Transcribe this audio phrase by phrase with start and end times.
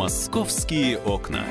[0.00, 1.44] Московские окна.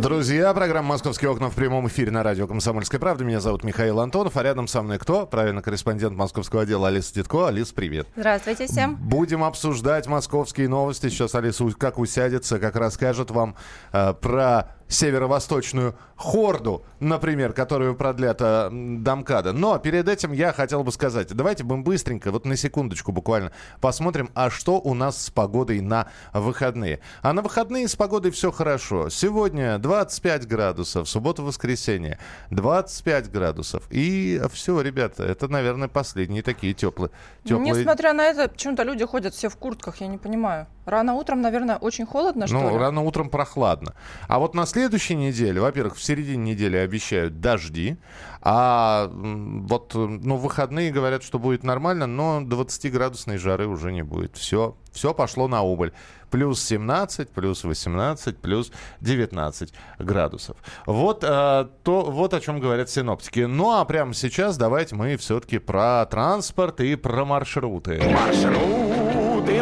[0.00, 3.22] Друзья, программа «Московские окна» в прямом эфире на радио «Комсомольская правда».
[3.22, 5.26] Меня зовут Михаил Антонов, а рядом со мной кто?
[5.26, 7.48] Правильно, корреспондент московского отдела Алиса Дедко.
[7.48, 8.06] Алис, привет.
[8.16, 8.96] Здравствуйте всем.
[8.96, 11.10] Будем обсуждать московские новости.
[11.10, 13.56] Сейчас Алиса как усядется, как расскажет вам
[13.92, 19.52] э, про северо-восточную хорду, например, которую продлят э, Дамкада.
[19.52, 24.30] Но перед этим я хотел бы сказать, давайте мы быстренько, вот на секундочку буквально, посмотрим,
[24.34, 27.00] а что у нас с погодой на выходные.
[27.22, 29.10] А на выходные с погодой все хорошо.
[29.10, 32.18] Сегодня 25 градусов, суббота-воскресенье
[32.50, 33.84] 25 градусов.
[33.90, 37.10] И все, ребята, это, наверное, последние такие теплые.
[37.44, 37.74] теплые...
[37.74, 40.66] Несмотря на это, почему-то люди ходят все в куртках, я не понимаю.
[40.86, 42.76] Рано утром, наверное, очень холодно, что ну, ли?
[42.78, 43.94] рано утром прохладно.
[44.28, 47.96] А вот на следующей неделе, во-первых, в середине недели обещают дожди,
[48.40, 54.36] а вот, ну, выходные говорят, что будет нормально, но 20-градусной жары уже не будет.
[54.36, 55.92] Все, все пошло на убыль.
[56.30, 58.70] Плюс 17, плюс 18, плюс
[59.00, 60.56] 19 градусов.
[60.86, 63.40] Вот, э, то, вот о чем говорят синоптики.
[63.40, 68.00] Ну, а прямо сейчас давайте мы все-таки про транспорт и про маршруты.
[68.08, 68.95] Маршруты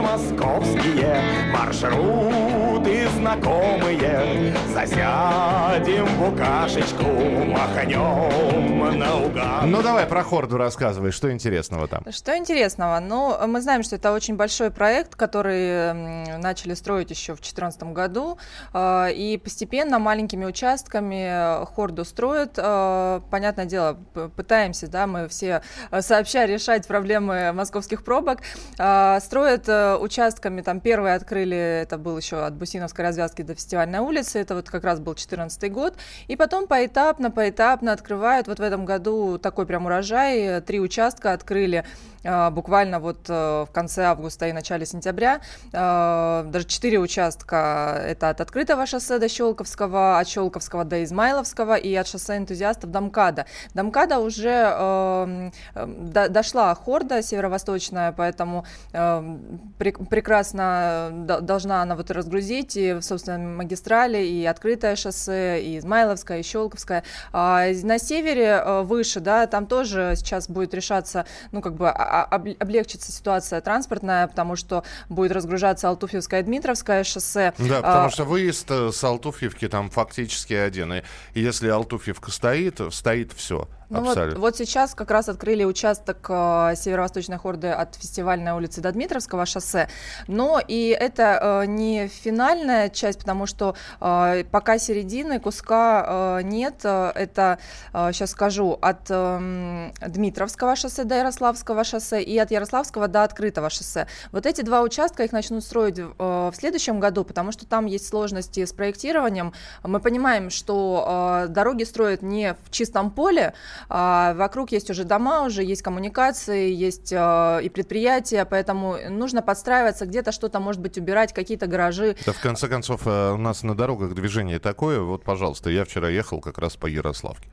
[0.00, 1.20] московские,
[1.52, 2.73] маршруты
[3.08, 4.54] знакомые.
[4.72, 7.04] Засядем в букашечку,
[7.46, 9.66] махнем наугад.
[9.66, 12.04] Ну, давай про Хорду рассказывай, что интересного там.
[12.10, 13.00] Что интересного?
[13.00, 18.38] Ну, мы знаем, что это очень большой проект, который начали строить еще в 2014 году.
[18.72, 22.58] А, и постепенно маленькими участками Хорду строят.
[22.58, 23.98] А, понятное дело,
[24.36, 25.62] пытаемся, да, мы все
[26.00, 28.40] сообща решать проблемы московских пробок.
[28.78, 32.54] А, строят э, участками, там первые открыли, это был еще от
[32.94, 35.94] Бусиновской развязки до фестивальной улицы, это вот как раз был 2014 год.
[36.28, 38.46] И потом поэтапно, поэтапно открывают.
[38.46, 40.60] Вот в этом году такой прям урожай.
[40.60, 41.84] Три участка открыли
[42.24, 45.40] буквально вот э, в конце августа и начале сентября.
[45.72, 48.02] А, даже четыре участка.
[48.06, 53.00] Это от открытого шоссе до Щелковского, от Щелковского до Измайловского и от шоссе энтузиастов до
[53.00, 53.46] МКАДа.
[53.74, 59.36] До МКАДа уже э, до, дошла хорда северо-восточная, поэтому э,
[59.78, 66.42] при, прекрасно должна она вот разгрузить и, собственно, магистрали, и открытое шоссе, и Измайловское, и
[66.42, 67.04] Щелковское.
[67.32, 71.90] А на севере выше, да, там тоже сейчас будет решаться, ну, как бы
[72.22, 77.52] облегчится ситуация транспортная, потому что будет разгружаться Алтуфьевское и Дмитровское шоссе.
[77.58, 80.92] Да, потому а, что выезд э, с Алтуфьевки там фактически один.
[80.94, 81.02] И
[81.34, 83.68] если Алтуфьевка стоит, стоит все.
[83.90, 88.92] Ну вот, вот сейчас как раз открыли участок э, северо-восточной хорды от фестивальной улицы до
[88.92, 89.88] Дмитровского шоссе.
[90.26, 96.84] Но и это э, не финальная часть, потому что э, пока середины куска э, нет.
[96.84, 97.58] Это,
[97.92, 103.70] э, сейчас скажу, от э, Дмитровского шоссе до Ярославского шоссе и от Ярославского до Открытого
[103.70, 104.06] шоссе.
[104.32, 108.08] Вот эти два участка их начнут строить э, в следующем году, потому что там есть
[108.08, 109.52] сложности с проектированием.
[109.82, 113.54] Мы понимаем, что э, дороги строят не в чистом поле,
[113.88, 120.06] а, вокруг есть уже дома, уже есть коммуникации, есть а, и предприятия, поэтому нужно подстраиваться,
[120.06, 122.16] где-то что-то, может быть, убирать, какие-то гаражи.
[122.26, 125.00] Да, в конце концов, э, у нас на дорогах движение такое.
[125.00, 127.48] Вот, пожалуйста, я вчера ехал как раз по Ярославке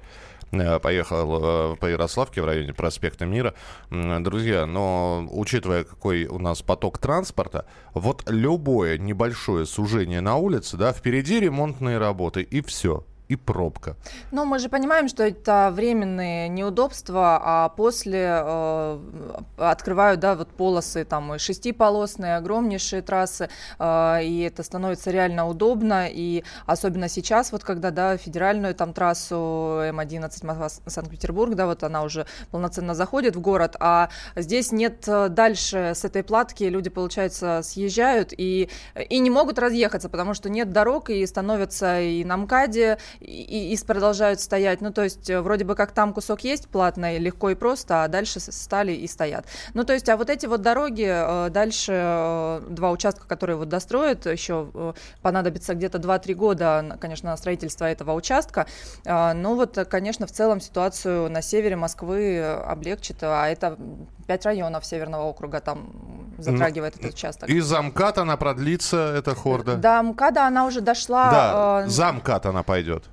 [0.51, 3.53] э, поехал э, по Ярославке в районе проспекта Мира.
[3.89, 10.93] Друзья, но учитывая, какой у нас поток транспорта, вот любое небольшое сужение на улице, да,
[10.93, 13.95] впереди ремонтные работы, и все и пробка.
[14.31, 18.99] Но мы же понимаем, что это временные неудобства, а после э,
[19.55, 23.49] открывают, да, вот полосы там шестиполосные, огромнейшие трассы,
[23.79, 29.35] э, и это становится реально удобно, и особенно сейчас, вот когда, да, федеральную там трассу
[29.35, 35.93] М11 Москва-Санкт-Петербург, да, вот она уже полноценно заходит в город, а здесь нет э, дальше
[35.95, 38.69] с этой платки, люди, получается, съезжают и,
[39.09, 43.85] и не могут разъехаться, потому что нет дорог, и становятся и на МКАДе, и, и
[43.85, 44.81] продолжают стоять.
[44.81, 48.07] Ну, то есть, э, вроде бы как там кусок есть платный, легко и просто, а
[48.07, 49.45] дальше стали и стоят.
[49.73, 53.69] Ну, то есть, а вот эти вот дороги, э, дальше э, два участка, которые вот
[53.69, 58.65] достроят, еще понадобится где-то 2-3 года, конечно, на строительство этого участка.
[59.05, 63.77] А, но вот, конечно, в целом ситуацию на севере Москвы облегчит, а это
[64.27, 67.49] пять районов Северного округа там затрагивает этот участок.
[67.49, 69.75] И замкат она продлится, эта хорда?
[69.75, 71.31] Да, МКАДа она уже дошла.
[71.31, 73.05] Да, э, замкат она пойдет.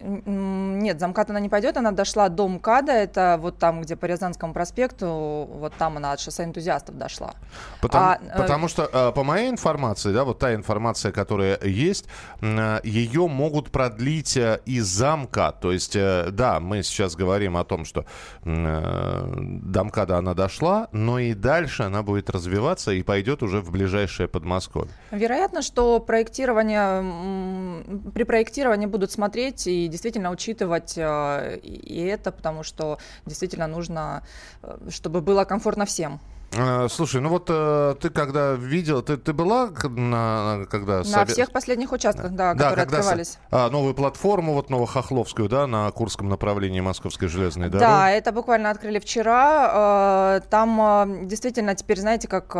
[0.00, 4.52] Нет, замкад она не пойдет, она дошла до МКАДа, это вот там, где по Рязанскому
[4.52, 7.34] проспекту, вот там она от шоссе энтузиастов дошла.
[7.80, 12.06] Потому, а, потому что, э, по моей информации, да, вот та информация, которая есть,
[12.40, 15.52] э, ее могут продлить э, и замка.
[15.52, 18.04] То есть, да, мы сейчас говорим о том, что
[18.44, 24.28] до МКАДа она дошла, но и дальше она будет развиваться и пойдет уже в ближайшее
[24.28, 24.92] Подмосковье.
[25.10, 32.98] Вероятно, что проектирование, при проектировании будут смотреть и действительно учитывать э, и это, потому что
[33.26, 34.22] действительно нужно,
[34.62, 36.20] э, чтобы было комфортно всем.
[36.52, 41.30] Э, слушай, ну вот э, ты когда видел, ты, ты была на когда на совет...
[41.30, 43.28] всех последних участках, да, да которые открывались.
[43.28, 43.38] С...
[43.50, 47.84] А, новую платформу вот Новохохловскую, да, на Курском направлении Московской железной дороги.
[47.84, 50.38] Да, это буквально открыли вчера.
[50.38, 52.54] Э, там действительно теперь, знаете, как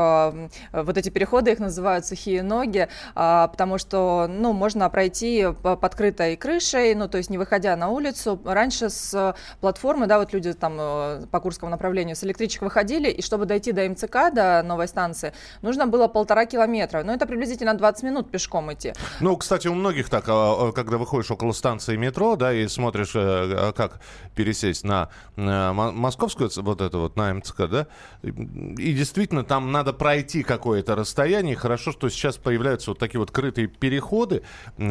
[0.72, 6.94] вот эти переходы их называют сухие ноги, потому что, ну, можно пройти под открытой крышей,
[6.94, 8.40] ну, то есть не выходя на улицу.
[8.44, 10.76] Раньше с платформы, да, вот люди там
[11.30, 15.32] по Курскому направлению с электричек выходили, и чтобы дойти до до МЦК, до новой станции,
[15.62, 17.02] нужно было полтора километра.
[17.04, 18.92] Ну, это приблизительно 20 минут пешком идти.
[19.20, 23.12] Ну, кстати, у многих так, а, а, когда выходишь около станции метро, да, и смотришь,
[23.14, 24.00] э, а, как
[24.34, 27.86] пересесть на московскую, вот это вот, на МЦК, да,
[28.22, 31.56] и действительно там надо пройти какое-то расстояние.
[31.56, 34.42] Хорошо, что сейчас появляются вот такие вот крытые переходы,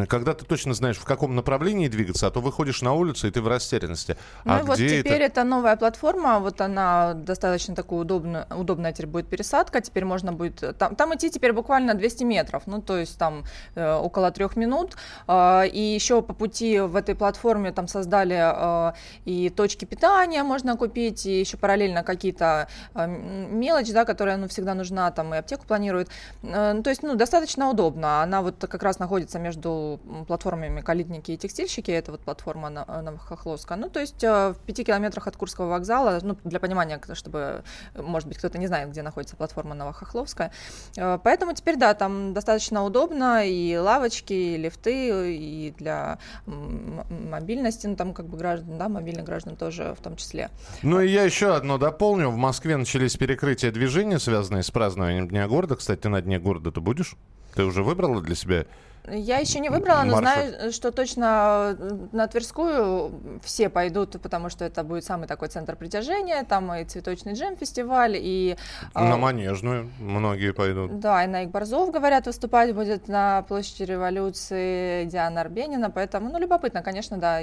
[0.08, 3.42] когда ты точно знаешь, в каком направлении двигаться, а то выходишь на улицу, и ты
[3.42, 4.18] в растерянности.
[4.46, 5.42] Ну а и вот теперь это...
[5.42, 10.32] это новая платформа, вот она достаточно такую удобную, удобную удобная теперь будет пересадка, теперь можно
[10.34, 13.44] будет, э, там, там идти теперь буквально 200 метров, ну, то есть там
[13.76, 14.96] э, около трех минут,
[15.28, 18.94] э, и еще по пути в этой платформе там создали э,
[19.26, 24.74] и точки питания можно купить, и еще параллельно какие-то э, мелочи, да, которая, ну, всегда
[24.74, 26.10] нужна, там, и аптеку планируют,
[26.44, 31.32] э, ну, то есть, ну, достаточно удобно, она вот как раз находится между платформами «Калитники»
[31.32, 35.68] и «Текстильщики», это вот платформа Новохохловская, ну, то есть э, в пяти километрах от Курского
[35.68, 37.64] вокзала, ну, для понимания, чтобы,
[37.96, 40.52] может быть, кто-то не знает, где находится платформа Новохохловская.
[40.96, 47.96] Э, поэтому теперь, да, там достаточно удобно, и лавочки, и лифты, и для мобильности, ну,
[47.96, 50.50] там как бы граждан, да, мобильных граждан тоже в том числе.
[50.84, 52.30] Ну и я еще одно дополню.
[52.30, 55.76] В Москве начались перекрытия движения, связанные с празднованием Дня города.
[55.76, 57.16] Кстати, на Дне города ты будешь?
[57.56, 58.66] Ты уже выбрала для себя
[59.12, 61.78] я еще не выбрала, но знаю, что точно
[62.12, 67.34] на Тверскую все пойдут, потому что это будет самый такой центр притяжения, там и цветочный
[67.34, 68.58] джем-фестиваль, и...
[68.94, 71.00] На а, Манежную многие пойдут.
[71.00, 76.82] Да, и на Борзов, говорят, выступать будет на площади революции Диана Арбенина, поэтому, ну, любопытно,
[76.82, 77.40] конечно, да,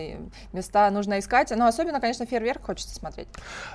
[0.52, 3.28] места нужно искать, но особенно, конечно, фейерверк хочется смотреть.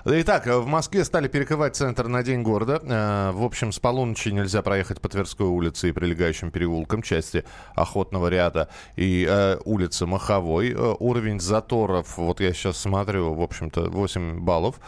[0.05, 2.79] Итак, в Москве стали перекрывать центр на День города.
[2.83, 7.43] Э, в общем, с полуночи нельзя проехать по Тверской улице и прилегающим переулкам части
[7.81, 10.71] охотного ряда и э, улицы Маховой.
[10.71, 14.79] Э, уровень заторов, вот я сейчас смотрю, в общем-то, 8 баллов.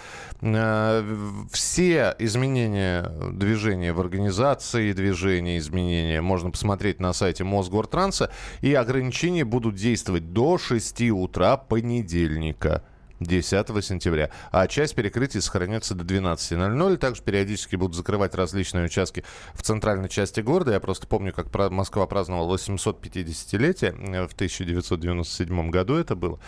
[0.42, 1.04] Э,
[1.52, 8.32] все изменения движения в организации движения, изменения можно посмотреть на сайте Мосгортранса.
[8.62, 12.84] И ограничения будут действовать до 6 утра понедельника.
[13.24, 14.30] 10 сентября.
[14.52, 16.98] А часть перекрытий сохранится до 12.00.
[16.98, 19.24] Также периодически будут закрывать различные участки
[19.54, 20.72] в центральной части города.
[20.72, 23.92] Я просто помню, как Москва праздновала 850-летие.
[24.16, 26.40] Э, в 1997 году это было.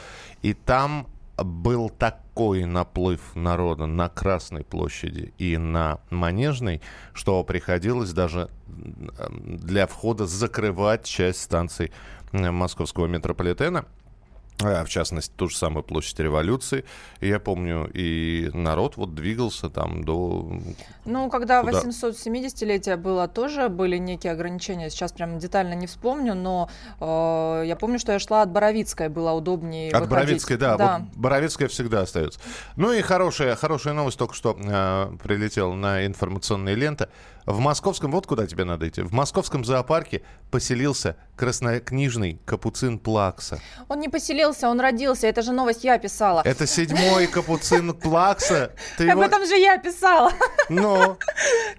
[0.42, 1.08] И там
[1.38, 6.82] был такой наплыв народа на Красной площади и на Манежной,
[7.14, 11.92] что приходилось даже для входа закрывать часть станций
[12.32, 13.86] э, московского метрополитена.
[14.62, 16.86] А, в частности, ту же самую площадь революции.
[17.20, 20.60] И я помню, и народ вот двигался там до...
[21.04, 21.82] Ну, когда куда...
[21.82, 24.90] 870-летие было, тоже были некие ограничения.
[24.90, 26.70] Сейчас прям детально не вспомню, но
[27.02, 30.12] э, я помню, что я шла от Боровицкой, было удобнее От выходить.
[30.12, 30.78] Боровицкой, да.
[30.78, 30.98] да.
[31.00, 32.40] Вот Боровицкая всегда остается.
[32.78, 37.10] Ну и хорошая, хорошая новость только что э, прилетела на информационные ленты.
[37.46, 43.60] В московском, вот куда тебе надо идти, в московском зоопарке поселился краснокнижный капуцин Плакса.
[43.88, 45.28] Он не поселился, он родился.
[45.28, 46.42] Это же новость я писала.
[46.44, 48.72] Это седьмой капуцин Плакса.
[48.98, 50.32] Ты Об этом же я писала.
[50.70, 51.18] Ну?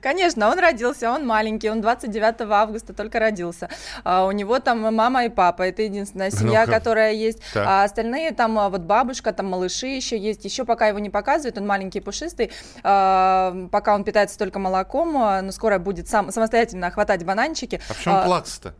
[0.01, 3.69] Конечно, он родился, он маленький, он 29 августа только родился.
[4.05, 7.41] А у него там мама и папа, это единственная семья, ну которая есть.
[7.53, 7.67] Так.
[7.67, 10.45] А остальные там а, вот бабушка, там малыши еще есть.
[10.45, 12.53] Еще пока его не показывают, он маленький, пушистый.
[12.85, 17.81] А, пока он питается только молоком, а, но скоро будет сам самостоятельно хватать бананчики.
[17.89, 18.75] А в чем а, плакса-то?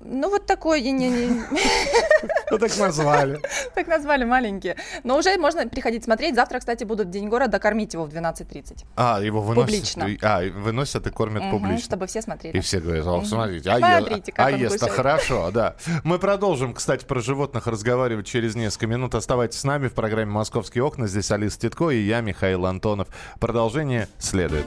[0.00, 0.80] Ну, вот такой...
[0.80, 1.42] Не, не, не.
[2.50, 3.38] Ну, так назвали.
[3.74, 4.76] Так назвали маленькие.
[5.04, 6.34] Но уже можно приходить смотреть.
[6.34, 8.84] Завтра, кстати, будут День города, кормить его в 12.30.
[8.96, 9.70] А, его выносят?
[9.70, 10.08] Публично.
[10.22, 11.84] А, выносят и кормят Мгм, публично.
[11.84, 12.56] Чтобы все смотрели.
[12.56, 15.76] И все говорят, о, смотрите, а, Смотрите, а ест-то хорошо, да.
[16.02, 19.14] Мы продолжим, кстати, про животных разговаривать через несколько минут.
[19.14, 21.06] Оставайтесь с нами в программе «Московские окна».
[21.06, 23.08] Здесь Алиса Титко и я, Михаил Антонов.
[23.38, 24.66] Продолжение следует.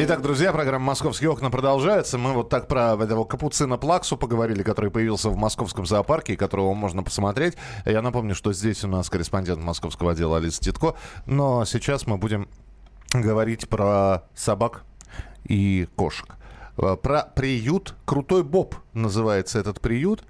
[0.00, 2.18] Итак, друзья, программа «Московские окна» продолжается.
[2.18, 6.72] Мы вот так про этого капуцина Плаксу поговорили, который появился в московском зоопарке, и которого
[6.72, 7.56] можно посмотреть.
[7.84, 10.94] Я напомню, что здесь у нас корреспондент московского отдела Алиса Титко.
[11.26, 12.48] Но сейчас мы будем
[13.12, 14.84] говорить про собак
[15.42, 16.36] и кошек.
[16.76, 20.24] Э, Про приют «Крутой Боб» называется этот приют.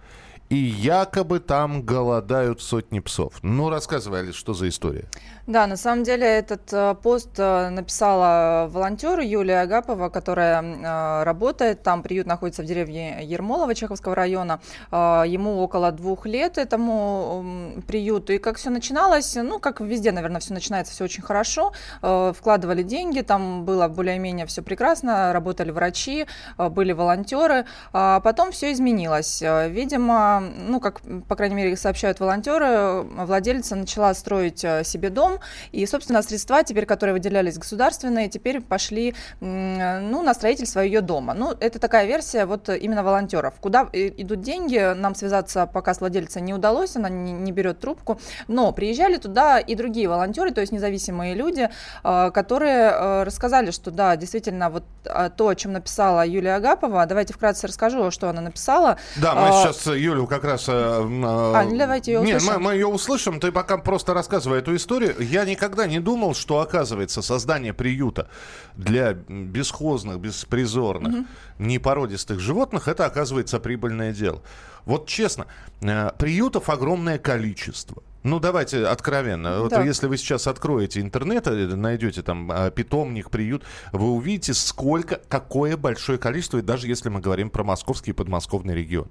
[0.49, 3.35] И якобы там голодают сотни псов.
[3.43, 5.05] Ну, рассказывай, Алис, что за история?
[5.47, 11.83] Да, на самом деле этот э, пост э, написала волонтер Юлия Агапова, которая э, работает
[11.83, 12.02] там.
[12.02, 14.61] Приют находится в деревне Ермолова Чеховского района.
[14.90, 18.35] Э, Ему около двух лет этому приюту.
[18.35, 21.73] И как все начиналось, ну, как везде, наверное, все начинается все очень хорошо.
[22.02, 26.26] Э, Вкладывали деньги, там было более-менее все прекрасно, работали врачи,
[26.59, 27.64] э, были волонтеры.
[27.95, 29.40] А потом все изменилось.
[29.43, 35.38] Э, Видимо, ну, как, по крайней мере, сообщают волонтеры, владелица начала строить э, себе дом,
[35.73, 41.35] и, собственно, средства теперь, которые выделялись государственные, теперь пошли ну, на строительство ее дома.
[41.35, 43.54] Ну, это такая версия вот именно волонтеров.
[43.61, 47.80] Куда и- идут деньги, нам связаться пока с владельцей не удалось, она не, не берет
[47.80, 51.68] трубку, но приезжали туда и другие волонтеры, то есть независимые люди,
[52.04, 57.07] э, которые э, рассказали, что да, действительно, вот э, то, о чем написала Юлия Агапова,
[57.07, 58.99] давайте вкратце расскажу, что она написала.
[59.16, 60.68] Да, мы А, сейчас Юлю как раз...
[60.68, 62.62] э, э, А, ну давайте её Нет, мы, услышим.
[62.62, 63.40] мы ее услышим.
[63.40, 65.16] Ты пока просто рассказывай эту историю.
[65.18, 68.28] Я никогда не думал, что, оказывается, создание приюта
[68.76, 71.26] для бесхозных, беспризорных,
[71.58, 74.42] непородистых животных, это, оказывается, прибыльное дело.
[74.85, 75.47] Вот честно,
[75.80, 78.02] э, приютов огромное количество.
[78.25, 79.61] Ну, давайте откровенно.
[79.61, 79.82] Вот Да.
[79.82, 85.76] если вы сейчас откроете интернет, э, найдете там э, питомник, приют, вы увидите, сколько, какое
[85.76, 89.08] большое количество, и даже если мы говорим про московский и подмосковный регион.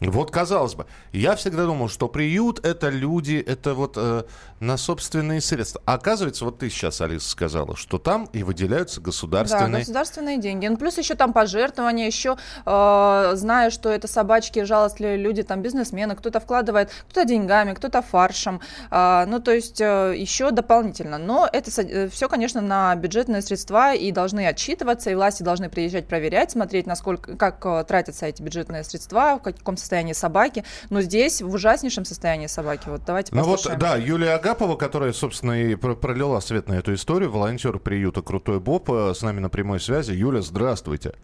[0.00, 4.24] Вот, казалось бы, я всегда думал, что приют это люди, это вот э,
[4.58, 5.82] на собственные средства.
[5.84, 9.80] А оказывается, вот ты сейчас, Алиса, сказала, что там и выделяются Да, государственные...
[9.80, 10.66] государственные деньги.
[10.66, 16.16] Ну, плюс еще там пожертвования, еще э, зная, что это собачки, жалостливые люди, там бизнесмены,
[16.16, 18.62] кто-то вкладывает, кто-то деньгами, кто-то фаршем.
[18.90, 21.18] А, ну, то есть э, еще дополнительно.
[21.18, 21.70] Но это
[22.10, 27.36] все, конечно, на бюджетные средства и должны отчитываться, и власти должны приезжать проверять, смотреть, насколько,
[27.36, 30.64] как э, тратятся эти бюджетные средства, в каком состоянии собаки.
[30.90, 32.88] Но здесь в ужаснейшем состоянии собаки.
[32.88, 36.94] Вот давайте Ну вот, да, Юлия Агапова, которая, собственно, и про- пролила свет на эту
[36.94, 40.12] историю, волонтер приюта «Крутой Боб», э, с нами на прямой связи.
[40.12, 41.14] Юля, здравствуйте.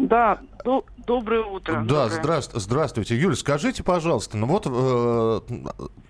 [0.00, 1.74] Да, до- доброе утро.
[1.74, 2.08] Да, Доброе.
[2.08, 3.16] здравствуйте, здравствуйте.
[3.16, 5.40] Юль, скажите, пожалуйста, ну вот, э,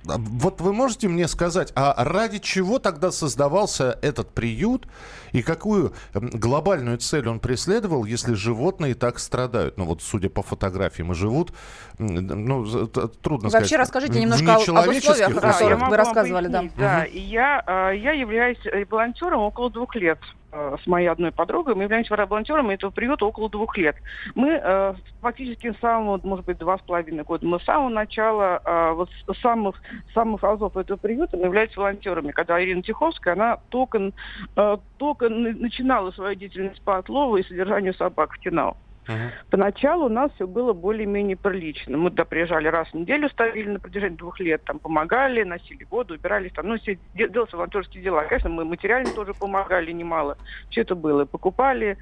[0.05, 4.87] вот вы можете мне сказать, а ради чего тогда создавался этот приют
[5.33, 9.77] и какую глобальную цель он преследовал, если животные так страдают?
[9.77, 11.53] Ну вот, судя по фотографиям, и живут,
[11.99, 13.79] ну, трудно Вообще сказать.
[13.81, 16.59] расскажите в немножко о- об условиях, о Да, которых могу вы рассказывали, да.
[16.61, 17.05] пояснить, да.
[17.05, 20.19] И я, э, я являюсь волонтером около двух лет
[20.52, 21.75] с моей одной подругой.
[21.75, 23.97] Мы являемся волонтером этого приюта около двух лет.
[24.35, 28.61] Мы э, фактически с самого, может быть, два с половиной года, мы с самого начала,
[28.64, 29.76] э, вот с самых,
[30.14, 32.33] самых азов этого приюта мы являемся волонтерами.
[32.33, 34.12] Когда Ирина Тиховская, она только,
[34.57, 38.76] э, только на- начинала свою деятельность по отлову и содержанию собак в Тинау.
[39.09, 39.30] Мгм.
[39.50, 41.97] Поначалу у нас все было более-менее прилично.
[41.97, 46.14] Мы туда приезжали раз в неделю, ставили на протяжении двух лет, там помогали, носили воду,
[46.14, 48.25] убирались, там, ну, все де- делали волонтерские дела.
[48.25, 50.37] Конечно, мы материально тоже помогали немало.
[50.71, 51.25] Все это было.
[51.25, 51.97] Покупали.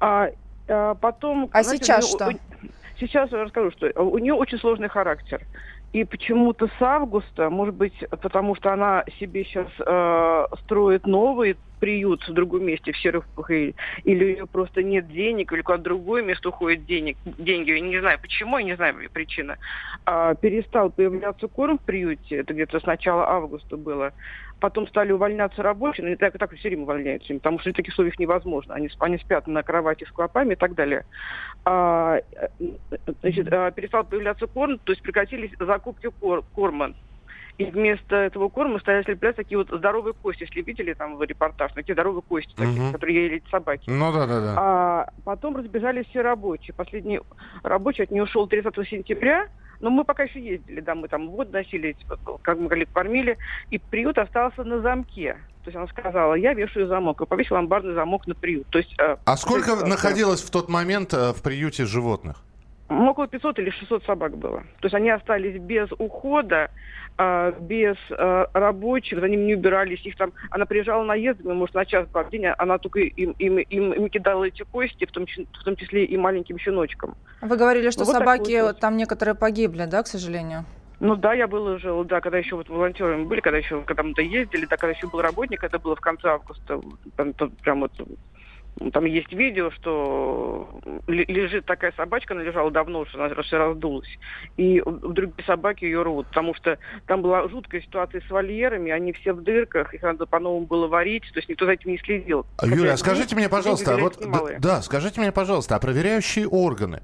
[0.00, 0.30] А,
[0.68, 1.50] а потом...
[1.52, 2.32] А знаете, сейчас у- что?
[2.98, 5.42] Сейчас я расскажу, что у нее очень сложный характер.
[5.92, 9.68] И почему-то с августа, может быть, потому что она себе сейчас
[10.62, 13.24] строит новый приют в другом месте, в Серых
[14.04, 17.98] или, у нее просто нет денег, или куда-то другое место уходит денег, деньги, я не
[17.98, 19.56] знаю почему, я не знаю причины,
[20.04, 24.12] а, перестал появляться корм в приюте, это где-то с начала августа было,
[24.60, 27.92] потом стали увольняться рабочие, но не так, так все время увольняются, потому что в таких
[27.92, 28.74] условиях невозможно.
[28.74, 31.04] Они, они спят на кровати с клопами и так далее.
[31.64, 32.20] А,
[33.22, 36.94] значит, а, перестал появляться корм, то есть прекратились закупки кор, корма.
[37.58, 41.72] И вместо этого корма стали слеплять такие вот здоровые кости, если видели там в репортаж,
[41.74, 42.92] такие здоровые кости, такие, угу.
[42.92, 43.90] которые ели собаки.
[43.90, 44.54] Ну да, да, да.
[44.56, 46.72] А потом разбежались все рабочие.
[46.74, 47.20] Последний
[47.62, 49.48] рабочий от нее ушел 30 сентября,
[49.80, 51.96] но мы пока еще ездили, да, мы там воду носили,
[52.42, 53.38] как мы говорили, кормили,
[53.70, 55.36] и приют остался на замке.
[55.64, 58.66] То есть она сказала, я вешаю замок, и повесила амбарный замок на приют.
[58.68, 62.42] То есть, э, а сколько есть, находилось в тот момент э, в приюте животных?
[62.90, 64.64] Около 500 или 600 собак было.
[64.80, 66.70] То есть они остались без ухода,
[67.16, 71.86] а, без а, рабочих, за ними не убирались, их там, она приезжала наездами, может, на
[71.86, 75.64] час-два в день, она только им, им, им, им кидала эти кости, в том, в
[75.64, 77.14] том числе и маленьким щеночкам.
[77.40, 80.64] Вы говорили, что ну, вот собаки, там некоторые погибли, да, к сожалению?
[80.98, 84.22] Ну да, я была уже, да, когда еще вот волонтерами были, когда еще, когда мы-то
[84.22, 86.80] ездили, да, когда еще был работник, это было в конце августа,
[87.16, 87.92] там, там, прям вот
[88.92, 90.68] там есть видео, что
[91.06, 94.08] лежит такая собачка, она лежала давно, что она все раздулась.
[94.56, 99.32] И другие собаки ее рвут, потому что там была жуткая ситуация с вольерами, они все
[99.32, 102.46] в дырках, их надо по-новому было варить, то есть никто за этим не следил.
[102.62, 107.02] Юля, а скажите мне, пожалуйста, вот, да, да, скажите мне, пожалуйста, а проверяющие органы,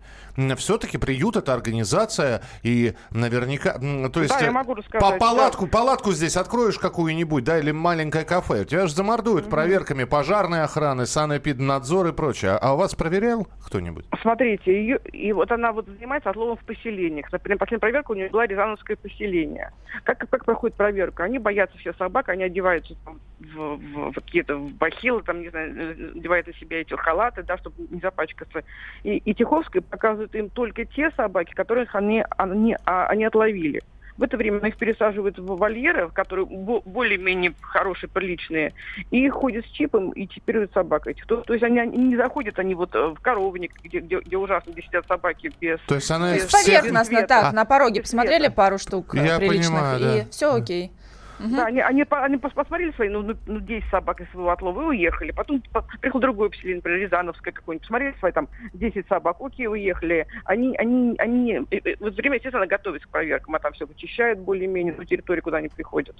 [0.56, 5.70] все-таки приют это организация, и наверняка, то есть, да, я могу рассказать, по палатку, да.
[5.70, 9.50] палатку здесь откроешь какую-нибудь, да, или маленькое кафе, тебя же замордуют mm-hmm.
[9.50, 12.52] проверками пожарной охраны, санэпид надзор и прочее.
[12.60, 14.06] А у вас проверял кто-нибудь?
[14.22, 17.30] Смотрите, ее, и вот она вот занимается отловом в поселениях.
[17.32, 19.72] Например, последняя проверка у нее была Рязановское поселение.
[20.04, 21.24] Как, как проходит проверка?
[21.24, 26.12] Они боятся все собак, они одеваются там, в, в, в какие-то бахилы, там, не знаю,
[26.16, 28.62] одевают на себя эти халаты, да, чтобы не запачкаться.
[29.02, 33.82] И, и Тиховская показывает им только те собаки, которых они, они, а, они отловили.
[34.16, 38.72] В это время их пересаживают в вольеры, которые более-менее хорошие, приличные,
[39.10, 41.26] и ходят с чипом и чипируют собак этих.
[41.26, 44.36] То, то есть они, они не заходят, они вот э, в коровник, где, где, где
[44.36, 45.78] ужасно, где сидят собаки без...
[45.86, 49.68] То есть она без, Поверхностно, так, а, на пороге посмотрели пару штук э, я приличных,
[49.68, 50.18] понимаю, да.
[50.18, 50.92] и все окей.
[51.38, 51.56] Угу.
[51.56, 54.84] Да, они, они, они посмотрели свои, ну, ну, ну 10 собак из своего отлова и
[54.86, 55.32] уехали.
[55.32, 55.62] Потом
[56.00, 60.26] приехал другой поселение, например, Рязановское какое-нибудь, посмотрели свои там 10 собак, окей, уехали.
[60.44, 64.38] Они, они, они, э, э, вот время, естественно, готовятся к проверкам, а там все вычищают
[64.38, 66.16] более-менее ту территорию, куда они приходят.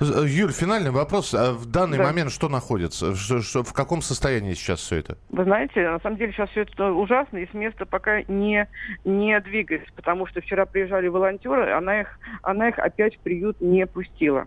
[0.00, 1.34] Э, Юль, финальный вопрос.
[1.34, 2.04] А в данный да.
[2.04, 3.14] момент что находится?
[3.14, 5.18] Что, что, в каком состоянии сейчас все это?
[5.30, 8.68] Вы знаете, на самом деле сейчас все это ужасно, и с места пока не,
[9.04, 13.86] не двигается, потому что вчера приезжали волонтеры, она их, она их опять в приют не
[13.86, 14.46] пустила.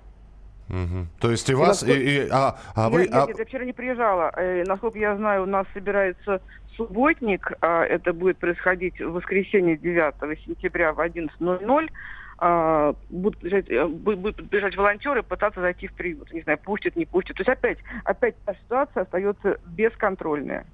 [0.69, 1.07] Угу.
[1.19, 3.01] То есть и вас, и, и, а, а вы...
[3.01, 3.27] Нет, а...
[3.27, 4.31] нет, я вчера не приезжала.
[4.35, 6.41] Э, насколько я знаю, у нас собирается
[6.75, 7.51] субботник.
[7.61, 11.89] А, это будет происходить в воскресенье 9 сентября в 11.00.
[12.39, 16.31] А, будут, бежать, э, будут бежать волонтеры пытаться зайти в приют.
[16.33, 17.37] Не знаю, пустят, не пустят.
[17.37, 20.65] То есть опять, опять та ситуация остается бесконтрольная.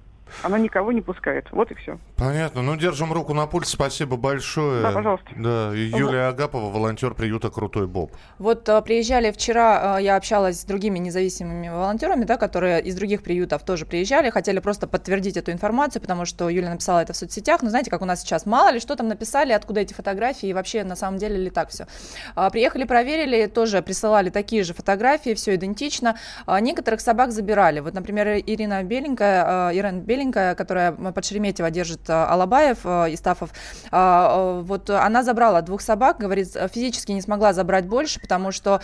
[0.42, 1.46] Она никого не пускает.
[1.52, 1.98] Вот и все.
[2.16, 2.62] Понятно.
[2.62, 3.68] Ну, держим руку на пульс.
[3.68, 4.82] Спасибо большое.
[4.82, 5.26] Да, пожалуйста.
[5.36, 8.12] Да, Юлия Агапова, волонтер приюта «Крутой Боб».
[8.38, 13.22] Вот а, приезжали вчера, а, я общалась с другими независимыми волонтерами, да, которые из других
[13.22, 17.62] приютов тоже приезжали, хотели просто подтвердить эту информацию, потому что Юля написала это в соцсетях.
[17.62, 20.52] Но знаете, как у нас сейчас, мало ли что там написали, откуда эти фотографии, и
[20.52, 21.86] вообще на самом деле ли так все.
[22.34, 26.16] А, приехали, проверили, тоже присылали такие же фотографии, все идентично.
[26.46, 27.80] А, некоторых собак забирали.
[27.80, 33.14] Вот, например, Ирина Беленькая, а, Ирина Беленькая, беленькая, которая под Шереметьево держит э, Алабаев, э,
[33.14, 33.50] Истафов,
[33.90, 38.80] э, вот она забрала двух собак, говорит, физически не смогла забрать больше, потому что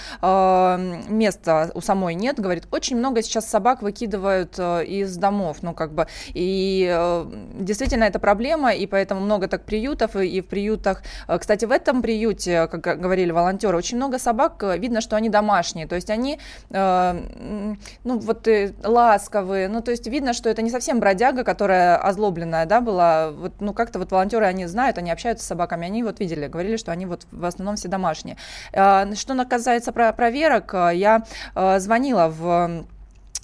[1.09, 6.07] места у самой нет, говорит, очень много сейчас собак выкидывают из домов, ну как бы,
[6.29, 12.03] и действительно это проблема, и поэтому много так приютов, и в приютах, кстати, в этом
[12.03, 16.39] приюте, как говорили волонтеры, очень много собак, видно, что они домашние, то есть они,
[16.71, 18.49] ну вот
[18.85, 23.31] ласковые, ну то есть видно, что это не совсем бродяги, бродяга, которая озлобленная, да, была,
[23.31, 26.77] вот, ну, как-то вот волонтеры, они знают, они общаются с собаками, они вот видели, говорили,
[26.77, 28.37] что они вот в основном все домашние.
[28.73, 31.23] А, что касается проверок, я
[31.55, 32.87] а, звонила в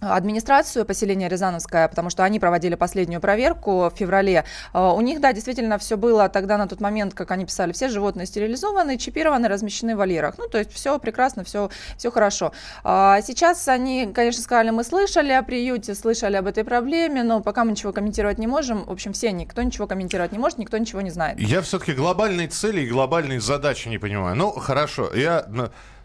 [0.01, 4.45] администрацию поселения Рязановская, потому что они проводили последнюю проверку в феврале.
[4.73, 7.89] А, у них, да, действительно все было тогда на тот момент, как они писали, все
[7.89, 10.37] животные стерилизованы, чипированы, размещены в вольерах.
[10.39, 12.53] Ну, то есть все прекрасно, все, все хорошо.
[12.85, 17.65] А сейчас они, конечно, сказали, мы слышали о приюте, слышали об этой проблеме, но пока
[17.65, 18.85] мы ничего комментировать не можем.
[18.85, 21.39] В общем, все, никто ничего комментировать не может, никто ничего не знает.
[21.39, 24.37] Я все-таки глобальной цели и глобальной задачи не понимаю.
[24.37, 25.47] Ну, хорошо, я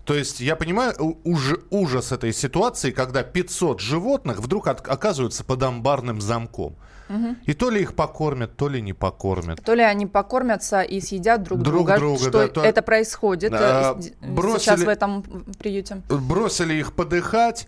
[0.07, 5.61] То есть я понимаю уж, ужас этой ситуации, когда 500 животных вдруг от, оказываются под
[5.61, 6.77] амбарным замком.
[7.09, 7.35] Угу.
[7.45, 9.61] И то ли их покормят, то ли не покормят.
[9.61, 12.63] То ли они покормятся и съедят друг, друг друга, друга что да, то...
[12.63, 15.23] это происходит а, бросили, сейчас в этом
[15.59, 16.01] приюте.
[16.07, 17.67] Бросили их подыхать,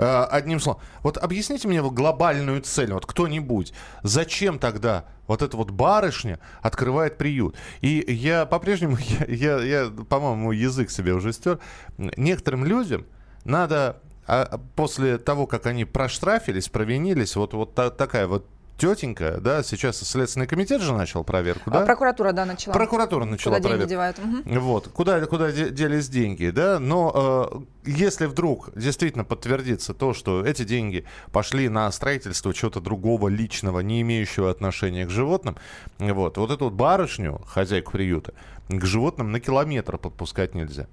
[0.00, 6.40] одним словом, вот объясните мне глобальную цель, вот кто-нибудь, зачем тогда вот эта вот барышня
[6.62, 7.56] открывает приют?
[7.82, 8.96] И я по-прежнему,
[9.28, 11.58] я, я, я по-моему, язык себе уже стер,
[11.98, 13.04] некоторым людям
[13.44, 18.46] надо а, после того, как они проштрафились, провинились, вот, вот та, такая вот
[18.80, 21.82] тетенька, да, сейчас Следственный комитет же начал проверку, да?
[21.82, 22.72] А прокуратура, да, начала.
[22.72, 23.94] Прокуратура начала куда проверку.
[23.94, 24.46] Куда деньги девают.
[24.46, 24.60] Угу.
[24.60, 30.64] Вот, куда, куда делись деньги, да, но э, если вдруг действительно подтвердится то, что эти
[30.64, 35.56] деньги пошли на строительство чего-то другого личного, не имеющего отношения к животным,
[35.98, 38.32] вот, вот эту вот барышню, хозяйку приюта,
[38.68, 40.86] к животным на километр подпускать нельзя.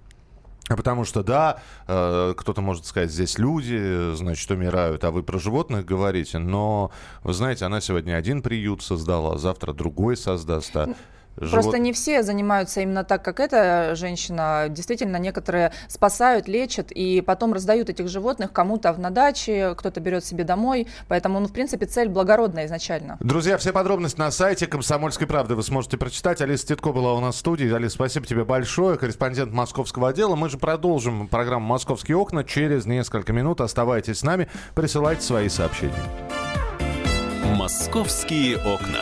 [0.67, 5.85] Потому что, да, э, кто-то может сказать, здесь люди, значит, умирают, а вы про животных
[5.85, 6.39] говорите.
[6.39, 6.91] Но,
[7.23, 10.75] вы знаете, она сегодня один приют создала, завтра другой создаст.
[10.75, 10.93] А
[11.39, 11.51] Живот...
[11.51, 14.67] Просто не все занимаются именно так, как эта женщина.
[14.69, 20.43] Действительно, некоторые спасают, лечат и потом раздают этих животных кому-то на даче, кто-то берет себе
[20.43, 20.87] домой.
[21.07, 23.17] Поэтому, ну, в принципе, цель благородная изначально.
[23.19, 26.41] Друзья, все подробности на сайте «Комсомольской правды» вы сможете прочитать.
[26.41, 27.71] Алиса Титко была у нас в студии.
[27.71, 28.97] Алиса, спасибо тебе большое.
[28.97, 30.35] Корреспондент московского отдела.
[30.35, 33.61] Мы же продолжим программу «Московские окна» через несколько минут.
[33.61, 35.93] Оставайтесь с нами, присылайте свои сообщения.
[37.55, 39.01] «Московские окна».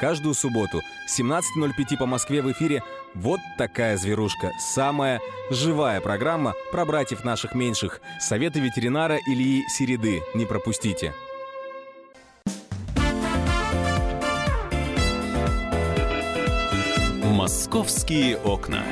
[0.00, 2.82] Каждую субботу 17.05 по Москве в эфире
[3.14, 4.52] «Вот такая зверушка».
[4.58, 8.00] Самая живая программа про братьев наших меньших.
[8.20, 10.22] Советы ветеринара Ильи Середы.
[10.34, 11.14] Не пропустите.
[17.22, 18.82] «Московские окна».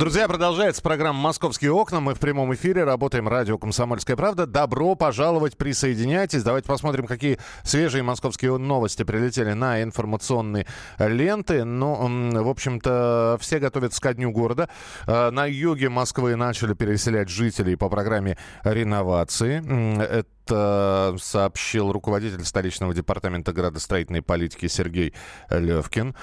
[0.00, 2.00] Друзья, продолжается программа «Московские окна».
[2.00, 4.46] Мы в прямом эфире, работаем радио «Комсомольская правда».
[4.46, 6.42] Добро пожаловать, присоединяйтесь.
[6.42, 10.66] Давайте посмотрим, какие свежие московские новости прилетели на информационные
[10.98, 11.64] ленты.
[11.64, 14.70] Ну, в общем-то, все готовятся ко дню города.
[15.06, 19.58] Э, на юге Москвы начали переселять жителей по программе реновации.
[20.02, 25.14] Это сообщил руководитель столичного департамента градостроительной политики Сергей
[25.50, 26.14] Левкин.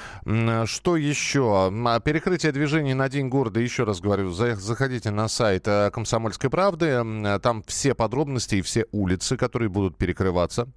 [0.66, 1.72] Что еще?
[2.04, 7.40] Перекрытие движений на День города, еще раз говорю, заходите на сайт э, «Комсомольской правды».
[7.42, 10.68] Там все подробности и все улицы, которые будут перекрываться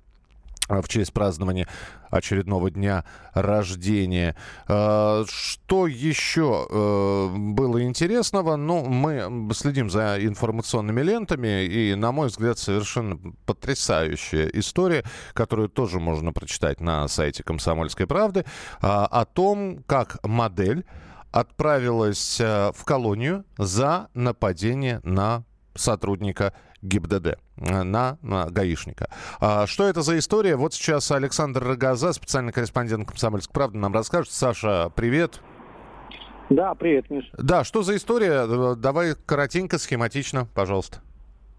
[0.71, 1.67] в честь празднования
[2.11, 3.05] очередного дня
[3.35, 4.37] рождения.
[4.67, 8.57] А, что еще э, было интересного?
[8.57, 16.01] Ну, мы следим за информационными лентами, и, на мой взгляд, совершенно потрясающая история, которую тоже
[16.01, 18.45] можно прочитать на сайте «Комсомольской правды»,
[18.81, 20.85] а, о том, как модель
[21.33, 26.53] отправилась э, в колонию за нападение на сотрудника
[26.83, 27.27] ГИБДД
[27.59, 29.09] э, на, на гаишника.
[29.41, 30.57] А, что это за история?
[30.57, 34.33] Вот сейчас Александр Рогоза, специальный корреспондент «Комсомольской правды», нам расскажет.
[34.33, 35.41] Саша, привет.
[36.49, 37.31] Да, привет, Миш.
[37.39, 38.47] Да, что за история?
[38.47, 40.99] Э, давай коротенько, схематично, пожалуйста.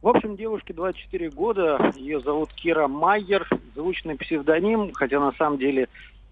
[0.01, 5.87] В общем, девушке 24 года, ее зовут Кира Майер, звучный псевдоним, хотя на самом деле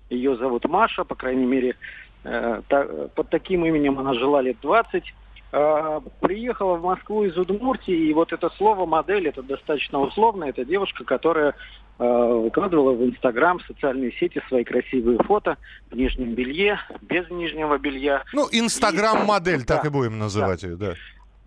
[0.10, 1.76] ее зовут Маша, по крайней мере,
[2.24, 5.04] э, та, под таким именем она жила лет 20.
[5.52, 10.64] А, приехала в Москву из Удмуртии, и вот это слово модель, это достаточно условно, это
[10.64, 11.56] девушка, которая
[11.98, 15.58] э, выкладывала в Инстаграм, в социальные сети свои красивые фото
[15.90, 18.24] в нижнем белье, без нижнего белья.
[18.32, 20.68] Ну, Инстаграм-модель, так и будем называть да.
[20.68, 20.94] ее, да.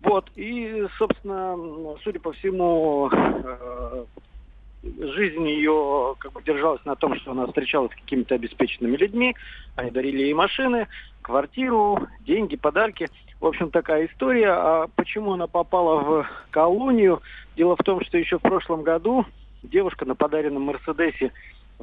[0.01, 1.57] Вот, и, собственно,
[2.03, 4.05] судя по всему, э,
[4.83, 9.33] жизнь ее как бы держалась на том, что она встречалась с какими-то обеспеченными людьми,
[9.77, 10.87] они дарили ей машины,
[11.21, 13.09] квартиру, деньги, подарки.
[13.43, 14.51] В общем, такая история.
[14.51, 17.21] А почему она попала в колонию?
[17.57, 19.25] Дело в том, что еще в прошлом году
[19.63, 21.33] девушка на подаренном Мерседесе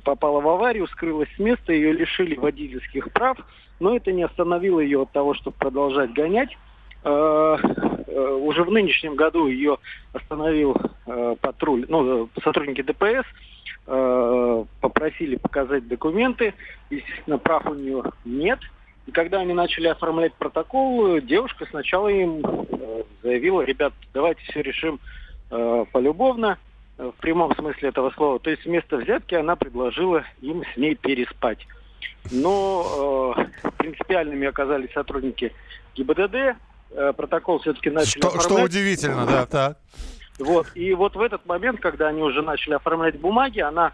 [0.02, 3.36] попала в аварию, скрылась с места, ее лишили водительских прав,
[3.78, 6.56] но это не остановило ее от того, чтобы продолжать гонять.
[7.04, 7.58] Э,
[8.06, 9.76] э, уже в нынешнем году ее
[10.14, 10.74] остановил
[11.06, 13.26] э, патруль, ну, сотрудники ДПС,
[14.80, 16.54] попросили показать документы.
[16.88, 18.60] Естественно, прав у нее нет.
[19.06, 25.00] И когда они начали оформлять протокол, девушка сначала им э, заявила, ребят, давайте все решим
[25.50, 26.58] э, полюбовно,
[26.98, 28.38] э, в прямом смысле этого слова.
[28.38, 31.66] То есть вместо взятки она предложила им с ней переспать.
[32.30, 35.52] Но э, принципиальными оказались сотрудники
[35.96, 36.56] ГИБДД.
[36.92, 38.52] Э, протокол все-таки начали Что, оформлять.
[38.52, 39.78] что удивительно, да, так.
[40.38, 40.66] Вот.
[40.74, 43.92] И вот в этот момент, когда они уже начали оформлять бумаги, она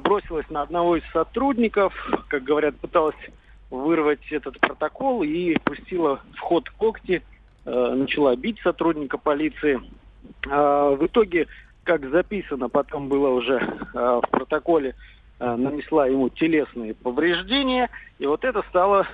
[0.00, 1.94] бросилась на одного из сотрудников,
[2.28, 3.16] как говорят, пыталась
[3.70, 7.22] вырвать этот протокол и пустила в ход когти,
[7.64, 9.80] э, начала бить сотрудника полиции.
[10.48, 11.46] Э, в итоге,
[11.84, 14.94] как записано, потом было уже э, в протоколе,
[15.40, 19.06] нанесла ему телесные повреждения, и вот это стало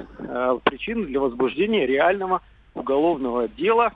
[0.64, 2.40] причиной для возбуждения реального
[2.73, 3.93] уголовного дела.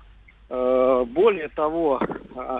[0.50, 2.02] Более того,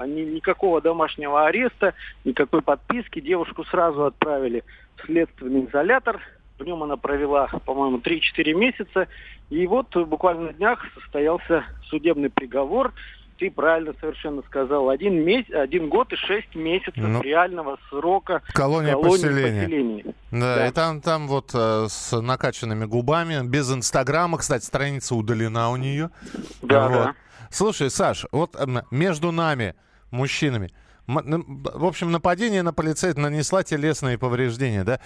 [0.07, 1.93] ни- никакого домашнего ареста,
[2.25, 3.21] никакой подписки.
[3.21, 4.65] Девушку сразу отправили
[4.97, 6.19] в следственный изолятор.
[6.59, 9.07] В нем она провела, по-моему, 3-4 месяца.
[9.51, 12.92] И вот буквально на днях состоялся судебный приговор.
[13.38, 14.88] Ты правильно совершенно сказал.
[14.90, 19.61] Один, месяц, один год и шесть месяцев Ну, реального срока Колония колонии поселения.
[19.62, 20.05] поселения.
[20.33, 20.66] Да, Да.
[20.66, 26.11] и там, там вот э, с накачанными губами, без Инстаграма, кстати, страница удалена у нее.
[26.62, 26.92] Да, Вот.
[26.92, 27.14] да.
[27.51, 28.57] Слушай, Саш, вот
[28.90, 29.77] между нами,
[30.11, 30.71] мужчинами,
[31.09, 35.01] в общем, нападение на полицейского нанесла телесные повреждения, да?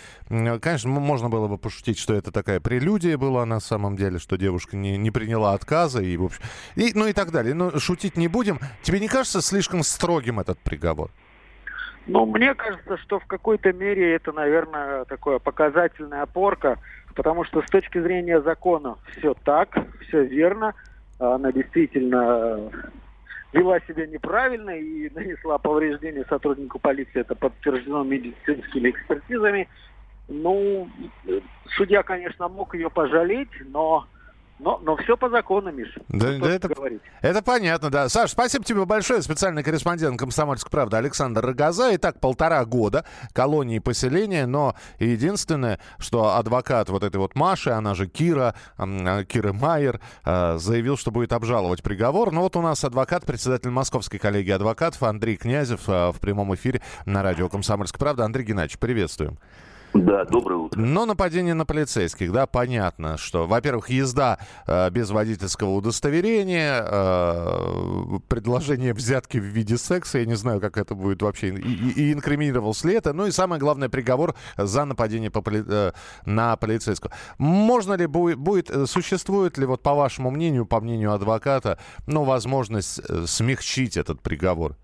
[0.58, 4.76] Конечно, можно было бы пошутить, что это такая прелюдия была на самом деле, что девушка
[4.76, 6.42] не, не приняла отказа и, в общем,
[6.74, 7.54] и, ну и так далее.
[7.54, 8.58] Но шутить не будем.
[8.82, 11.10] Тебе не кажется слишком строгим этот приговор?
[12.08, 16.78] Ну, мне кажется, что в какой-то мере это, наверное, такое показательная опорка,
[17.14, 19.68] потому что с точки зрения закона все так,
[20.08, 20.74] все верно.
[21.20, 22.70] Она действительно э,
[23.52, 27.20] вела себя неправильно и нанесла повреждения сотруднику полиции.
[27.20, 29.68] Это подтверждено медицинскими экспертизами.
[30.28, 30.88] Ну,
[31.76, 34.06] судья, конечно, мог ее пожалеть, но,
[34.58, 36.00] но, но все по закону, Миша.
[36.08, 37.02] Да, да это, говорить.
[37.20, 38.08] это понятно, да.
[38.08, 39.20] Саш, спасибо тебе большое.
[39.22, 41.94] Специальный корреспондент «Комсомольской правды» Александр Рогоза.
[41.96, 48.06] Итак, полтора года колонии поселения, но единственное, что адвокат вот этой вот Маши, она же
[48.06, 52.30] Кира, э, Кира Майер, э, заявил, что будет обжаловать приговор.
[52.30, 56.82] Но вот у нас адвокат, председатель Московской коллегии адвокатов Андрей Князев э, в прямом эфире
[57.04, 58.24] на радио «Комсомольская правда».
[58.24, 59.38] Андрей Геннадьевич, приветствуем.
[59.94, 60.80] Да, доброе утро.
[60.80, 68.94] Но нападение на полицейских, да, понятно, что, во-первых, езда э, без водительского удостоверения, э, предложение
[68.94, 72.88] взятки в виде секса, я не знаю, как это будет вообще, и, и- и инкриминировался
[72.88, 75.92] ли это, ну и самое главное, приговор за нападение по поли- э,
[76.24, 77.12] на полицейского.
[77.38, 82.24] Можно ли будет, будет, э, существует ли, вот по вашему мнению, по мнению адвоката, ну,
[82.24, 84.76] возможность э, смягчить этот приговор?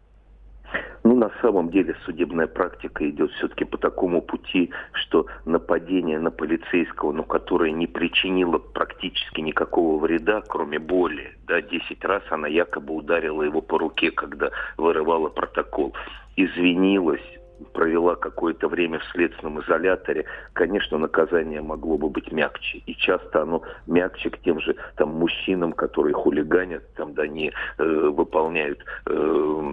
[1.08, 7.12] Ну, на самом деле судебная практика идет все-таки по такому пути, что нападение на полицейского,
[7.12, 13.42] ну, которое не причинило практически никакого вреда, кроме боли, да, 10 раз она якобы ударила
[13.42, 15.94] его по руке, когда вырывала протокол,
[16.36, 17.24] извинилась,
[17.72, 22.78] провела какое-то время в следственном изоляторе, конечно, наказание могло бы быть мягче.
[22.86, 27.84] И часто оно мягче к тем же там мужчинам, которые хулиганят, там, да, не э,
[27.84, 29.72] выполняют э,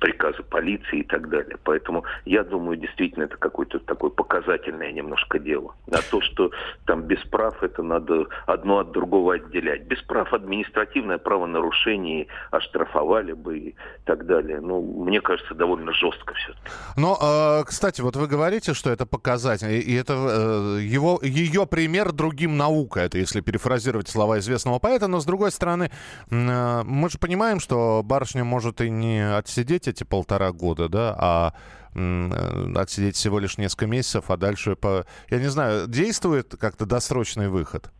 [0.00, 1.56] приказы полиции и так далее.
[1.64, 5.74] Поэтому я думаю, действительно, это какое-то такое показательное немножко дело.
[5.90, 6.50] А то, что
[6.86, 9.82] там без прав, это надо одно от другого отделять.
[9.82, 14.60] Без прав административное правонарушение оштрафовали бы и так далее.
[14.60, 16.70] Ну, мне кажется, довольно жестко все-таки.
[16.96, 22.12] Но, э, кстати, вот вы говорите, что это показатель, и это э, его, ее пример
[22.12, 25.90] другим наука, это если перефразировать слова известного поэта, но с другой стороны,
[26.30, 31.54] э, мы же понимаем, что барышня может и не отсидеть эти полтора года, да, а
[31.94, 37.48] э, отсидеть всего лишь несколько месяцев, а дальше, по, я не знаю, действует как-то досрочный
[37.48, 37.90] выход?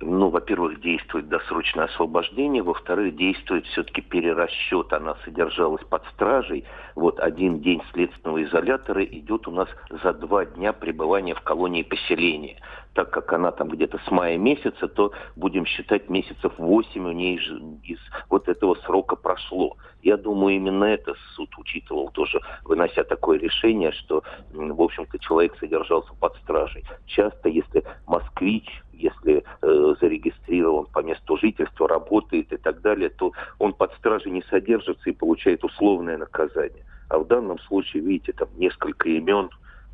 [0.00, 4.92] Ну, во-первых, действует досрочное освобождение, во-вторых, действует все-таки перерасчет.
[4.92, 6.64] Она содержалась под стражей.
[6.94, 9.68] Вот один день следственного изолятора идет у нас
[10.02, 12.60] за два дня пребывания в колонии поселения.
[12.94, 17.38] Так как она там где-то с мая месяца, то будем считать месяцев 8 у ней
[17.38, 19.76] же из вот этого срока прошло.
[20.02, 26.12] Я думаю, именно это суд учитывал тоже, вынося такое решение, что, в общем-то, человек содержался
[26.20, 26.84] под стражей.
[27.06, 33.72] Часто, если москвич, если э, зарегистрирован по месту жительства, работает и так далее, то он
[33.72, 36.84] под стражей не содержится и получает условное наказание.
[37.08, 39.50] А в данном случае, видите, там несколько имен,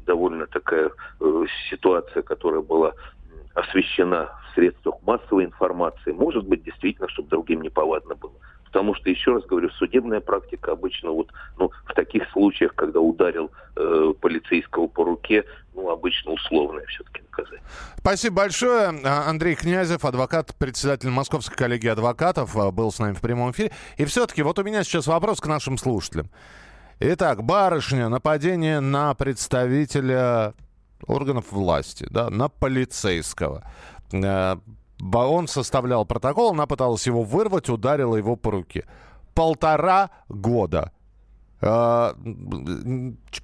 [0.09, 0.90] довольно такая
[1.21, 2.94] э, ситуация, которая была
[3.55, 6.12] освещена в средствах массовой информации.
[6.12, 8.33] Может быть, действительно, чтобы другим неповадно было.
[8.64, 13.51] Потому что, еще раз говорю, судебная практика обычно вот, ну, в таких случаях, когда ударил
[13.77, 15.44] э, полицейского по руке,
[15.75, 17.64] ну, обычно условное все-таки наказание.
[17.99, 18.92] Спасибо большое.
[19.05, 23.73] А, Андрей Князев, адвокат, председатель Московской коллегии адвокатов, а, был с нами в прямом эфире.
[23.97, 26.29] И все-таки вот у меня сейчас вопрос к нашим слушателям.
[27.00, 30.54] Итак, барышня, нападение на представителя
[31.06, 33.62] органов власти, да, на полицейского.
[34.12, 34.56] Э,
[35.12, 38.84] он составлял протокол, она пыталась его вырвать, ударила его по руке.
[39.32, 40.90] Полтора года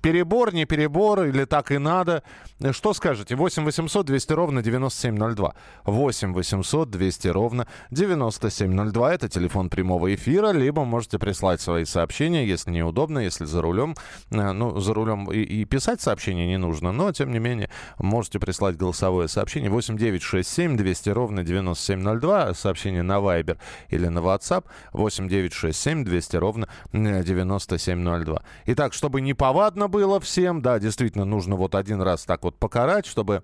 [0.00, 2.22] перебор, не перебор, или так и надо.
[2.70, 3.34] Что скажете?
[3.34, 5.54] 8 800 200 ровно 9702.
[5.84, 9.14] 8 800 200 ровно 9702.
[9.14, 10.52] Это телефон прямого эфира.
[10.52, 13.96] Либо можете прислать свои сообщения, если неудобно, если за рулем.
[14.30, 18.38] Э, ну, за рулем и, и писать сообщение не нужно, но, тем не менее, можете
[18.38, 19.70] прислать голосовое сообщение.
[19.70, 22.54] 8 9 6 7 200 ровно 9702.
[22.54, 24.66] Сообщение на Viber или на WhatsApp.
[24.92, 28.03] 8 9 6 7 200 ровно 9702.
[28.04, 28.42] 702.
[28.66, 33.06] Итак, чтобы не повадно было всем, да, действительно, нужно вот один раз так вот покарать,
[33.06, 33.42] чтобы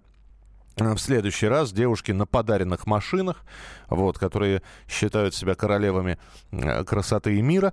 [0.76, 3.44] э, в следующий раз девушки на подаренных машинах,
[3.88, 6.18] вот, которые считают себя королевами
[6.52, 7.72] э, красоты и мира,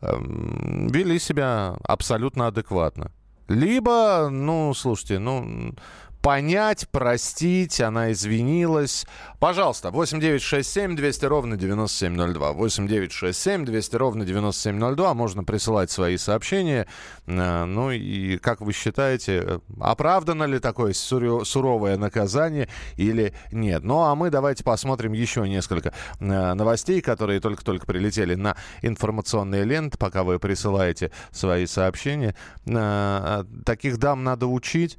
[0.00, 3.10] эм, вели себя абсолютно адекватно.
[3.48, 5.74] Либо, ну, слушайте, ну,
[6.22, 9.06] понять, простить, она извинилась.
[9.38, 12.52] Пожалуйста, 8967 200 ровно 9702.
[12.52, 15.14] 8967 200 ровно 9702.
[15.14, 16.86] Можно присылать свои сообщения.
[17.26, 23.82] Э, ну и как вы считаете, оправдано ли такое суровое наказание или нет?
[23.82, 29.96] Ну а мы давайте посмотрим еще несколько э, новостей, которые только-только прилетели на информационные ленты,
[29.96, 32.34] пока вы присылаете свои сообщения.
[32.66, 34.98] Э, таких дам надо учить.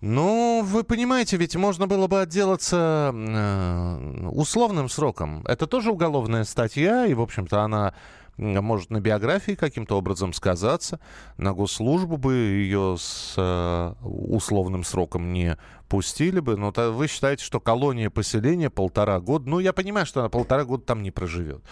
[0.00, 5.44] Ну, вы понимаете, ведь можно было бы отделаться э, условным сроком.
[5.46, 7.92] Это тоже уголовная статья, и, в общем-то, она
[8.40, 10.98] может на биографии каким-то образом сказаться.
[11.36, 15.58] На госслужбу бы ее с э, условным сроком не
[15.88, 16.56] пустили бы.
[16.56, 19.48] Но то вы считаете, что колония поселения полтора года...
[19.48, 21.62] Ну, я понимаю, что она полтора года там не проживет.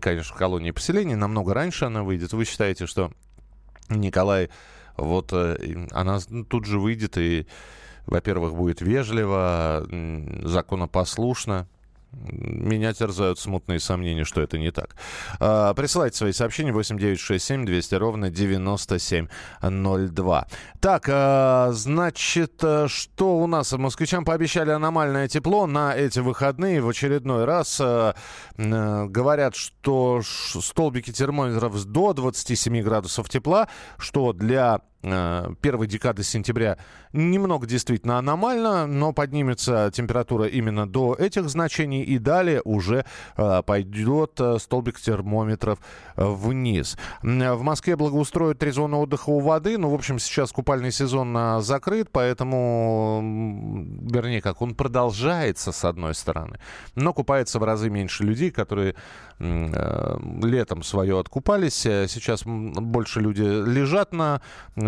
[0.00, 2.34] Конечно, колония поселения намного раньше она выйдет.
[2.34, 3.12] Вы считаете, что
[3.88, 4.50] Николай
[4.96, 7.46] вот э, она тут же выйдет и,
[8.06, 9.86] во-первых, будет вежливо,
[10.42, 11.68] законопослушно,
[12.12, 14.96] меня терзают смутные сомнения, что это не так.
[15.40, 20.46] А, присылайте свои сообщения 8967 200 ровно 9702.
[20.80, 23.72] Так, а, значит, э, что у нас?
[23.72, 27.80] Москвичам пообещали аномальное тепло на эти выходные в очередной раз.
[27.80, 28.14] А,
[28.56, 36.78] говорят, что столбики термометров до 27 градусов тепла, что для первой декады сентября
[37.12, 43.04] немного действительно аномально, но поднимется температура именно до этих значений и далее уже
[43.36, 45.78] э, пойдет э, столбик термометров
[46.16, 46.96] э, вниз.
[47.22, 51.60] В Москве благоустроят три зоны отдыха у воды, ну, в общем, сейчас купальный сезон э,
[51.60, 53.20] закрыт, поэтому,
[54.02, 56.60] вернее, как он продолжается с одной стороны,
[56.94, 58.94] но купается в разы меньше людей, которые
[59.38, 61.82] э, летом свое откупались.
[61.82, 64.40] Сейчас больше люди лежат на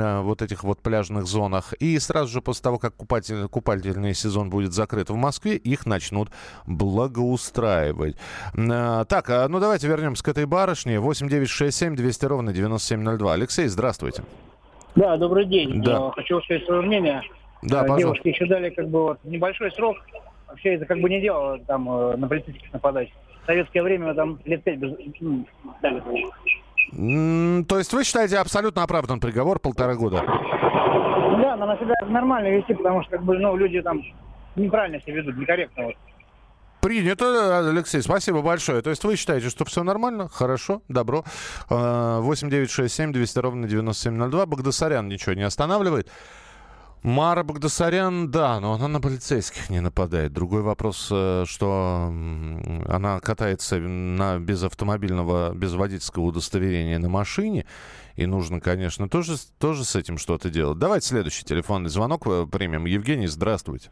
[0.05, 4.51] э, вот этих вот пляжных зонах и сразу же после того, как купатель, купательный сезон
[4.51, 6.31] будет закрыт в Москве, их начнут
[6.67, 8.17] благоустраивать.
[8.57, 11.01] А, так, а, ну давайте вернемся к этой барышне.
[11.01, 13.33] 8967 200 ровно 9702.
[13.33, 14.23] Алексей, здравствуйте.
[14.95, 15.83] Да, добрый день.
[15.83, 16.11] Да.
[16.12, 17.23] Хочу сказать свое мнение.
[17.62, 17.99] Да, э, пожалуйста.
[17.99, 19.97] Девушки еще дали как бы вот небольшой срок.
[20.47, 23.09] Вообще это как бы не дело там э, на полицейских нападать.
[23.43, 24.93] В советское время там лет пять без...
[25.83, 26.03] дали.
[26.94, 30.22] То есть вы считаете абсолютно оправдан приговор полтора года?
[30.22, 34.00] Да, надо себя нормально вести, потому что как бы, ну, люди там
[34.54, 35.85] неправильно себя ведут, некорректно.
[35.87, 35.94] Вот.
[36.80, 38.83] Принято, Алексей, спасибо большое.
[38.83, 40.28] То есть вы считаете, что все нормально?
[40.28, 41.24] Хорошо, добро.
[41.68, 44.46] 8 9 6 7 200 ровно 9702.
[44.46, 46.11] Багдасарян ничего не останавливает.
[47.05, 50.33] Мара Багдасарян, да, но она на полицейских не нападает.
[50.33, 52.11] Другой вопрос, э, что
[52.88, 57.67] она катается на, без автомобильного, без водительского удостоверения на машине.
[58.17, 60.79] И нужно, конечно, тоже, тоже с этим что-то делать.
[60.79, 62.87] Давайте следующий телефонный звонок э, примем.
[62.87, 63.90] Евгений, здравствуйте.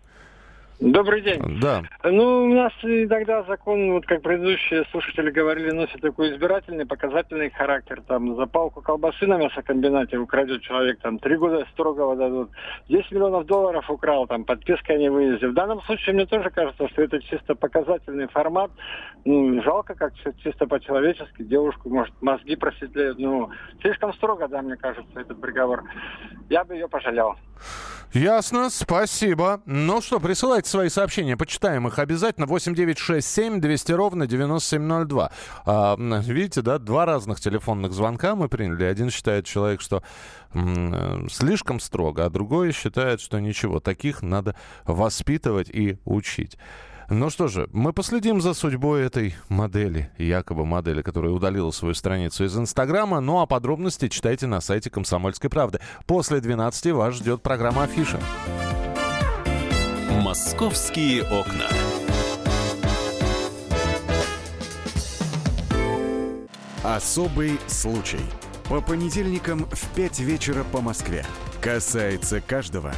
[0.80, 1.40] Добрый день.
[1.60, 1.82] Да.
[2.02, 8.02] Ну, у нас иногда закон, вот как предыдущие слушатели говорили, носит такой избирательный, показательный характер.
[8.06, 12.50] Там за палку колбасы на мясокомбинате украдет человек, там три года строгого дадут.
[12.88, 15.46] 10 миллионов долларов украл, там подписка не вывезли.
[15.46, 18.70] В данном случае мне тоже кажется, что это чисто показательный формат.
[19.24, 21.42] ну, жалко как чисто по-человечески.
[21.42, 23.18] Девушку, может, мозги просветлеют.
[23.18, 25.84] Ну, слишком строго, да, мне кажется, этот приговор.
[26.50, 27.36] Я бы ее пожалел.
[28.12, 29.62] Ясно, спасибо.
[29.64, 32.46] Ну что, присылайте свои сообщения, почитаем их обязательно.
[32.46, 35.30] 8967 200 ровно 9702.
[35.66, 38.84] А, видите, да, два разных телефонных звонка мы приняли.
[38.84, 40.02] Один считает человек, что
[40.54, 43.80] м- э, слишком строго, а другой считает, что ничего.
[43.80, 46.56] Таких надо воспитывать и учить.
[47.10, 52.44] Ну что же, мы последим за судьбой этой модели, якобы модели, которая удалила свою страницу
[52.44, 53.20] из Инстаграма.
[53.20, 55.80] Ну а подробности читайте на сайте Комсомольской правды.
[56.06, 58.18] После 12 вас ждет программа «Афиша».
[60.20, 61.68] «Московские окна».
[66.84, 68.20] Особый случай.
[68.68, 71.24] По понедельникам в 5 вечера по Москве.
[71.60, 72.92] Касается каждого.